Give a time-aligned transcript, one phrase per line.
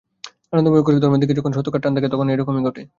[0.53, 2.81] আনন্দময়ী কহিলেন, ধর্মের দিকে যখন সত্যকার টান না থাকে তখন ঐরকমই ঘটে।